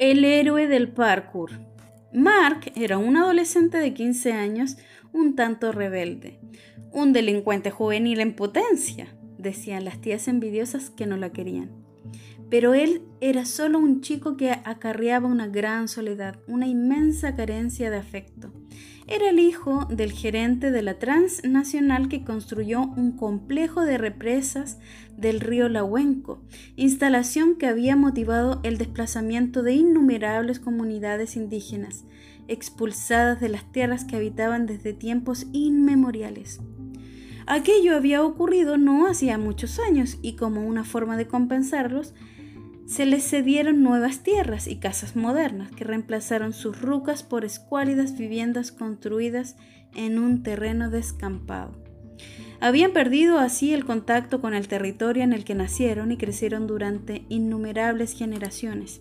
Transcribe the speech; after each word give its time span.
El 0.00 0.24
héroe 0.24 0.66
del 0.66 0.88
parkour. 0.88 1.50
Mark 2.10 2.72
era 2.74 2.96
un 2.96 3.18
adolescente 3.18 3.76
de 3.76 3.92
15 3.92 4.32
años 4.32 4.78
un 5.12 5.36
tanto 5.36 5.72
rebelde, 5.72 6.40
un 6.90 7.12
delincuente 7.12 7.70
juvenil 7.70 8.20
en 8.20 8.34
potencia, 8.34 9.14
decían 9.36 9.84
las 9.84 10.00
tías 10.00 10.26
envidiosas 10.26 10.88
que 10.88 11.04
no 11.04 11.18
la 11.18 11.32
querían. 11.32 11.70
Pero 12.48 12.72
él 12.72 13.02
era 13.20 13.44
solo 13.44 13.78
un 13.78 14.00
chico 14.00 14.38
que 14.38 14.52
acarreaba 14.52 15.28
una 15.28 15.48
gran 15.48 15.86
soledad, 15.86 16.38
una 16.46 16.66
inmensa 16.66 17.36
carencia 17.36 17.90
de 17.90 17.98
afecto. 17.98 18.54
Era 19.10 19.30
el 19.30 19.40
hijo 19.40 19.86
del 19.86 20.12
gerente 20.12 20.70
de 20.70 20.82
la 20.82 21.00
transnacional 21.00 22.08
que 22.08 22.22
construyó 22.22 22.82
un 22.82 23.16
complejo 23.16 23.80
de 23.80 23.98
represas 23.98 24.78
del 25.16 25.40
río 25.40 25.68
Lahuenco, 25.68 26.44
instalación 26.76 27.56
que 27.56 27.66
había 27.66 27.96
motivado 27.96 28.60
el 28.62 28.78
desplazamiento 28.78 29.64
de 29.64 29.72
innumerables 29.72 30.60
comunidades 30.60 31.34
indígenas, 31.34 32.04
expulsadas 32.46 33.40
de 33.40 33.48
las 33.48 33.72
tierras 33.72 34.04
que 34.04 34.14
habitaban 34.14 34.66
desde 34.66 34.92
tiempos 34.92 35.48
inmemoriales. 35.52 36.60
Aquello 37.48 37.96
había 37.96 38.22
ocurrido 38.22 38.78
no 38.78 39.08
hacía 39.08 39.38
muchos 39.38 39.80
años 39.80 40.18
y 40.22 40.36
como 40.36 40.64
una 40.64 40.84
forma 40.84 41.16
de 41.16 41.26
compensarlos, 41.26 42.14
se 42.90 43.06
les 43.06 43.22
cedieron 43.22 43.84
nuevas 43.84 44.24
tierras 44.24 44.66
y 44.66 44.74
casas 44.74 45.14
modernas 45.14 45.70
que 45.70 45.84
reemplazaron 45.84 46.52
sus 46.52 46.82
rucas 46.82 47.22
por 47.22 47.44
escuálidas 47.44 48.18
viviendas 48.18 48.72
construidas 48.72 49.54
en 49.94 50.18
un 50.18 50.42
terreno 50.42 50.90
descampado. 50.90 51.70
Habían 52.58 52.90
perdido 52.90 53.38
así 53.38 53.72
el 53.72 53.84
contacto 53.84 54.40
con 54.40 54.54
el 54.54 54.66
territorio 54.66 55.22
en 55.22 55.32
el 55.32 55.44
que 55.44 55.54
nacieron 55.54 56.10
y 56.10 56.16
crecieron 56.16 56.66
durante 56.66 57.24
innumerables 57.28 58.12
generaciones. 58.12 59.00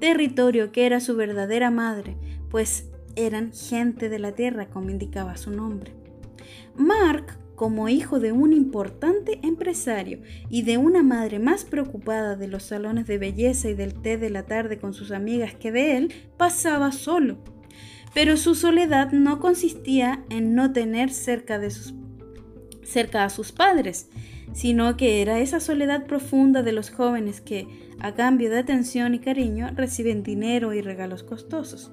Territorio 0.00 0.72
que 0.72 0.84
era 0.84 0.98
su 0.98 1.14
verdadera 1.14 1.70
madre, 1.70 2.16
pues 2.50 2.88
eran 3.14 3.52
gente 3.52 4.08
de 4.08 4.18
la 4.18 4.32
tierra, 4.32 4.66
como 4.66 4.90
indicaba 4.90 5.36
su 5.36 5.52
nombre. 5.52 5.92
Mark 6.74 7.38
como 7.56 7.88
hijo 7.88 8.20
de 8.20 8.32
un 8.32 8.52
importante 8.52 9.40
empresario 9.42 10.20
y 10.48 10.62
de 10.62 10.76
una 10.76 11.02
madre 11.02 11.38
más 11.38 11.64
preocupada 11.64 12.36
de 12.36 12.48
los 12.48 12.62
salones 12.62 13.06
de 13.06 13.18
belleza 13.18 13.68
y 13.68 13.74
del 13.74 13.94
té 13.94 14.18
de 14.18 14.30
la 14.30 14.44
tarde 14.44 14.78
con 14.78 14.94
sus 14.94 15.10
amigas 15.10 15.54
que 15.54 15.72
de 15.72 15.96
él, 15.96 16.12
pasaba 16.36 16.92
solo. 16.92 17.38
Pero 18.14 18.36
su 18.36 18.54
soledad 18.54 19.10
no 19.12 19.40
consistía 19.40 20.24
en 20.30 20.54
no 20.54 20.72
tener 20.72 21.10
cerca, 21.10 21.58
de 21.58 21.70
sus, 21.70 21.94
cerca 22.84 23.24
a 23.24 23.30
sus 23.30 23.52
padres, 23.52 24.10
sino 24.52 24.96
que 24.96 25.20
era 25.20 25.40
esa 25.40 25.60
soledad 25.60 26.06
profunda 26.06 26.62
de 26.62 26.72
los 26.72 26.90
jóvenes 26.90 27.40
que, 27.40 27.66
a 28.00 28.14
cambio 28.14 28.50
de 28.50 28.58
atención 28.58 29.14
y 29.14 29.18
cariño, 29.18 29.70
reciben 29.74 30.22
dinero 30.22 30.72
y 30.72 30.82
regalos 30.82 31.22
costosos. 31.22 31.92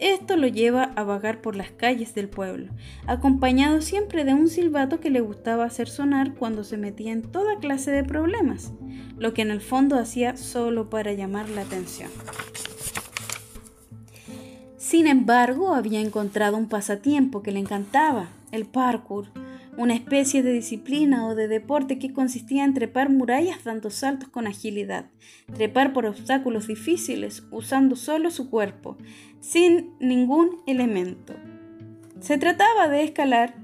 Esto 0.00 0.36
lo 0.36 0.46
lleva 0.46 0.84
a 0.94 1.02
vagar 1.02 1.40
por 1.40 1.56
las 1.56 1.70
calles 1.70 2.14
del 2.14 2.28
pueblo, 2.28 2.72
acompañado 3.06 3.80
siempre 3.80 4.24
de 4.24 4.34
un 4.34 4.48
silbato 4.48 5.00
que 5.00 5.10
le 5.10 5.20
gustaba 5.20 5.64
hacer 5.64 5.88
sonar 5.88 6.34
cuando 6.34 6.62
se 6.62 6.76
metía 6.76 7.12
en 7.12 7.22
toda 7.22 7.58
clase 7.58 7.90
de 7.90 8.04
problemas, 8.04 8.72
lo 9.16 9.34
que 9.34 9.42
en 9.42 9.50
el 9.50 9.60
fondo 9.60 9.98
hacía 9.98 10.36
solo 10.36 10.88
para 10.88 11.12
llamar 11.12 11.48
la 11.48 11.62
atención. 11.62 12.10
Sin 14.76 15.06
embargo, 15.06 15.74
había 15.74 16.00
encontrado 16.00 16.56
un 16.56 16.68
pasatiempo 16.68 17.42
que 17.42 17.50
le 17.50 17.58
encantaba, 17.58 18.28
el 18.52 18.64
parkour, 18.64 19.26
una 19.78 19.94
especie 19.94 20.42
de 20.42 20.52
disciplina 20.52 21.24
o 21.28 21.36
de 21.36 21.46
deporte 21.46 22.00
que 22.00 22.12
consistía 22.12 22.64
en 22.64 22.74
trepar 22.74 23.10
murallas 23.10 23.62
dando 23.62 23.90
saltos 23.90 24.28
con 24.28 24.48
agilidad, 24.48 25.06
trepar 25.56 25.92
por 25.92 26.04
obstáculos 26.04 26.66
difíciles 26.66 27.44
usando 27.52 27.94
solo 27.94 28.32
su 28.32 28.50
cuerpo, 28.50 28.98
sin 29.38 29.92
ningún 30.00 30.62
elemento. 30.66 31.32
Se 32.18 32.38
trataba 32.38 32.88
de 32.88 33.04
escalar, 33.04 33.54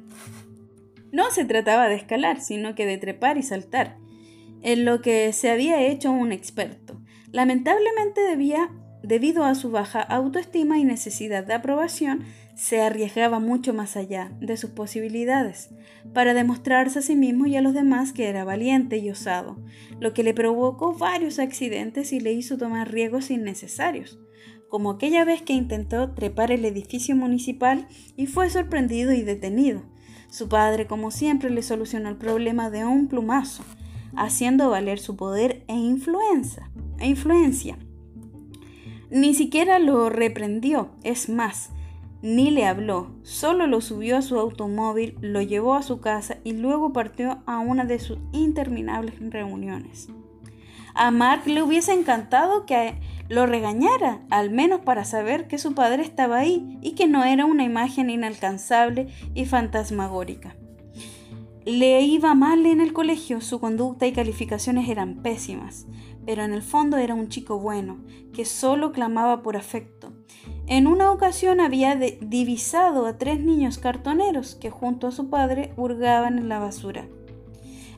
no 1.11 1.33
se 1.33 1.45
trataba 1.45 1.89
de 1.89 1.97
escalar, 1.97 2.41
sino 2.41 2.77
que 2.77 2.87
de 2.87 2.97
trepar 2.97 3.37
y 3.37 3.43
saltar, 3.43 3.97
en 4.63 4.85
lo 4.85 5.03
que 5.03 5.33
se 5.33 5.51
había 5.51 5.83
hecho 5.83 6.13
un 6.13 6.31
experto. 6.31 7.03
Lamentablemente 7.33 8.21
debía, 8.21 8.71
debido 9.03 9.43
a 9.43 9.57
su 9.57 9.73
baja 9.73 10.01
autoestima 10.01 10.79
y 10.79 10.85
necesidad 10.85 11.45
de 11.45 11.55
aprobación, 11.55 12.25
se 12.55 12.81
arriesgaba 12.81 13.41
mucho 13.41 13.75
más 13.75 13.97
allá 13.97 14.33
de 14.41 14.57
sus 14.57 14.71
posibilidades, 14.71 15.71
para 16.13 16.35
demostrarse 16.35 17.01
a 17.01 17.03
sí 17.03 17.17
mismo 17.17 17.47
y 17.47 17.57
a 17.57 17.63
los 17.63 17.75
demás 17.75 18.13
que 18.13 18.29
era 18.29 18.45
valiente 18.45 18.99
y 18.99 19.11
osado, 19.11 19.59
lo 20.01 20.15
que 20.15 20.23
le 20.23 20.35
provocó 20.35 20.95
varios 20.95 21.39
accidentes 21.39 22.13
y 22.13 22.21
le 22.21 22.33
hizo 22.33 22.57
tomar 22.57 22.93
riesgos 22.93 23.31
innecesarios, 23.31 24.21
como 24.69 24.91
aquella 24.91 25.25
vez 25.25 25.43
que 25.43 25.53
intentó 25.53 26.13
trepar 26.13 26.53
el 26.53 26.65
edificio 26.65 27.17
municipal 27.17 27.89
y 28.17 28.27
fue 28.27 28.51
sorprendido 28.51 29.13
y 29.13 29.23
detenido. 29.23 29.83
Su 30.31 30.49
padre, 30.49 30.87
como 30.87 31.11
siempre, 31.11 31.51
le 31.51 31.63
solucionó 31.63 32.09
el 32.09 32.17
problema 32.17 32.71
de 32.71 32.85
un 32.85 33.09
plumazo, 33.09 33.63
haciendo 34.17 34.71
valer 34.71 34.99
su 34.99 35.17
poder 35.17 35.65
e 35.69 35.75
influencia. 35.75 36.71
E 36.99 37.07
influencia. 37.07 37.79
Ni 39.11 39.35
siquiera 39.35 39.79
lo 39.79 40.11
reprendió, 40.11 40.91
es 41.05 41.29
más, 41.29 41.71
ni 42.25 42.51
le 42.51 42.65
habló, 42.65 43.11
solo 43.23 43.67
lo 43.67 43.83
subió 43.83 44.17
a 44.17 44.23
su 44.23 44.39
automóvil, 44.39 45.19
lo 45.21 45.43
llevó 45.43 45.75
a 45.75 45.83
su 45.83 46.01
casa 46.01 46.39
y 46.43 46.55
luego 46.55 46.95
partió 46.95 47.43
a 47.45 47.59
una 47.59 47.85
de 47.85 47.99
sus 47.99 48.19
interminables 48.33 49.17
reuniones. 49.21 50.09
A 50.95 51.11
Mark 51.11 51.43
le 51.45 51.63
hubiese 51.63 51.93
encantado 51.93 52.65
que 52.65 52.95
lo 53.29 53.45
regañara, 53.45 54.23
al 54.31 54.51
menos 54.51 54.81
para 54.81 55.05
saber 55.05 55.49
que 55.49 55.59
su 55.59 55.75
padre 55.75 56.03
estaba 56.03 56.39
ahí 56.39 56.79
y 56.81 56.93
que 56.93 57.09
no 57.09 57.25
era 57.25 57.45
una 57.45 57.63
imagen 57.63 58.09
inalcanzable 58.09 59.09
y 59.35 59.45
fantasmagórica. 59.45 60.57
Le 61.67 62.01
iba 62.01 62.35
mal 62.35 62.65
en 62.65 62.81
el 62.81 62.95
colegio, 62.95 63.43
su 63.43 63.61
conducta 63.61 64.07
y 64.07 64.13
calificaciones 64.13 64.89
eran 64.89 65.17
pésimas, 65.17 65.87
pero 66.25 66.43
en 66.43 66.55
el 66.55 66.63
fondo 66.63 66.97
era 66.97 67.13
un 67.13 67.29
chico 67.29 67.59
bueno, 67.59 67.99
que 68.33 68.47
solo 68.47 68.93
clamaba 68.93 69.43
por 69.43 69.59
afecto. 69.59 70.04
En 70.67 70.87
una 70.87 71.13
ocasión 71.13 71.61
había 71.61 71.95
divisado 71.95 73.07
a 73.07 73.19
tres 73.19 73.39
niños 73.39 73.77
cartoneros 73.77 74.55
que 74.55 74.71
junto 74.71 75.07
a 75.07 75.13
su 75.13 75.29
padre 75.29 75.73
hurgaban 75.77 76.39
en 76.39 76.49
la 76.49 76.59
basura. 76.59 77.07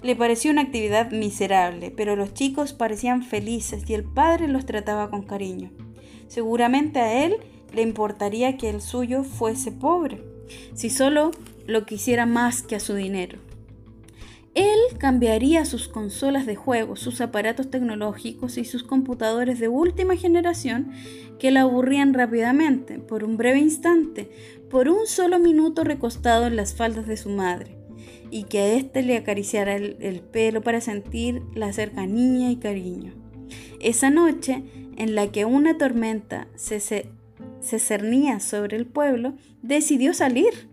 Le 0.03 0.17
pareció 0.17 0.51
una 0.51 0.63
actividad 0.63 1.13
miserable, 1.13 1.93
pero 1.93 2.17
los 2.17 2.35
chicos 2.35 2.73
parecían 2.73 3.23
felices 3.23 3.89
y 3.89 3.95
el 3.95 4.03
padre 4.03 4.49
los 4.49 4.67
trataba 4.67 5.11
con 5.11 5.23
cariño. 5.23 5.71
Seguramente 6.27 6.99
a 6.99 7.25
él 7.25 7.37
le 7.73 7.83
importaría 7.83 8.57
que 8.57 8.69
el 8.69 8.81
suyo 8.81 9.23
fuese 9.23 9.71
pobre, 9.71 10.25
si 10.75 10.91
solo 10.91 11.31
lo 11.67 11.87
quisiera 11.87 12.27
más 12.27 12.63
que 12.63 12.77
a 12.77 12.81
su 12.81 12.95
dinero. 12.95 13.39
Él 14.57 14.79
cambiaría 14.97 15.67
sus 15.67 15.87
consolas 15.87 16.47
de 16.47 16.57
juego, 16.57 16.97
sus 16.97 17.21
aparatos 17.21 17.69
tecnológicos 17.71 18.57
y 18.57 18.65
sus 18.65 18.83
computadores 18.83 19.61
de 19.61 19.69
última 19.69 20.17
generación 20.17 20.93
que 21.39 21.51
la 21.51 21.61
aburrían 21.61 22.15
rápidamente, 22.15 22.99
por 22.99 23.23
un 23.23 23.37
breve 23.37 23.59
instante, 23.59 24.31
por 24.71 24.89
un 24.89 25.07
solo 25.07 25.39
minuto 25.39 25.85
recostado 25.85 26.47
en 26.47 26.57
las 26.57 26.75
faldas 26.75 27.07
de 27.07 27.19
su 27.19 27.29
madre, 27.29 27.77
y 28.31 28.45
que 28.45 28.61
a 28.61 28.73
éste 28.73 29.03
le 29.03 29.19
acariciara 29.19 29.77
el, 29.77 30.21
pelo 30.21 30.63
para 30.63 30.81
sentir 30.81 31.43
la 31.55 31.75
cercanía 31.75 32.51
y 32.51 32.57
cariño. 32.57 33.13
Esa 33.79 34.09
noche, 34.09 34.65
en 34.97 35.15
la 35.15 35.31
que 35.31 35.45
una 35.45 35.77
tormenta 35.77 36.49
se, 36.55 36.81
se 36.81 37.79
cernía 37.79 38.41
sobre 38.41 38.79
el 38.79 38.87
pueblo, 38.87 39.35
decidió 39.61 40.15
salir. 40.15 40.71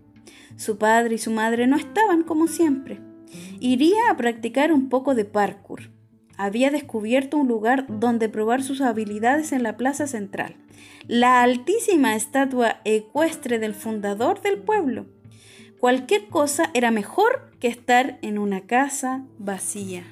Su 0.56 0.78
padre 0.78 1.16
y 1.16 1.18
su 1.18 1.30
madre 1.30 1.66
no 1.66 1.76
estaban 1.76 2.22
como 2.22 2.46
siempre 2.46 2.98
Iría 3.60 4.10
a 4.10 4.16
practicar 4.16 4.72
un 4.72 4.88
poco 4.88 5.14
de 5.14 5.24
parkour. 5.24 5.90
Había 6.36 6.70
descubierto 6.70 7.36
un 7.36 7.48
lugar 7.48 7.86
donde 7.88 8.28
probar 8.28 8.62
sus 8.62 8.80
habilidades 8.80 9.52
en 9.52 9.62
la 9.62 9.76
plaza 9.76 10.06
central, 10.06 10.56
la 11.06 11.42
altísima 11.42 12.16
estatua 12.16 12.80
ecuestre 12.84 13.58
del 13.58 13.74
fundador 13.74 14.40
del 14.40 14.58
pueblo. 14.58 15.06
Cualquier 15.78 16.26
cosa 16.28 16.70
era 16.74 16.90
mejor 16.90 17.52
que 17.60 17.68
estar 17.68 18.18
en 18.22 18.38
una 18.38 18.62
casa 18.62 19.24
vacía. 19.38 20.04